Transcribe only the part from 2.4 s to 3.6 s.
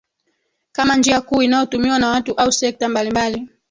sekta mbalimbali